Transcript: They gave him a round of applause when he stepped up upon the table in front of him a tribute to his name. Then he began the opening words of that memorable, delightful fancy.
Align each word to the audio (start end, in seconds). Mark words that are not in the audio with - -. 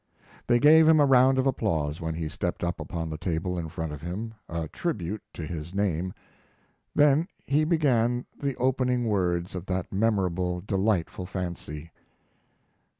They 0.47 0.57
gave 0.57 0.87
him 0.87 0.99
a 0.99 1.05
round 1.05 1.37
of 1.37 1.45
applause 1.45 2.01
when 2.01 2.15
he 2.15 2.27
stepped 2.27 2.63
up 2.63 2.79
upon 2.79 3.07
the 3.11 3.19
table 3.19 3.59
in 3.59 3.69
front 3.69 3.93
of 3.93 4.01
him 4.01 4.33
a 4.49 4.67
tribute 4.67 5.21
to 5.35 5.45
his 5.45 5.75
name. 5.75 6.11
Then 6.95 7.27
he 7.45 7.65
began 7.65 8.25
the 8.41 8.55
opening 8.55 9.05
words 9.05 9.53
of 9.53 9.67
that 9.67 9.93
memorable, 9.93 10.59
delightful 10.61 11.27
fancy. 11.27 11.91